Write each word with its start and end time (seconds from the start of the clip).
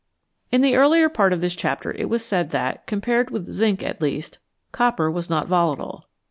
In 0.51 0.61
the 0.61 0.75
earlier 0.75 1.09
part 1.09 1.31
of 1.31 1.41
this 1.41 1.55
chapter 1.55 1.91
it 1.91 2.09
was 2.09 2.25
said 2.25 2.49
that, 2.49 2.87
compared 2.87 3.29
with 3.29 3.51
zinc 3.51 3.83
at 3.83 4.01
least, 4.01 4.39
copper 4.71 5.11
was 5.11 5.29
not 5.29 5.45
volatile. 5.47 6.07